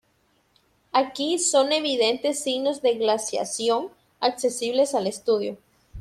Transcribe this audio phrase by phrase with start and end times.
[0.93, 5.59] Aquí son evidentes signos de glaciación accesibles al estudio.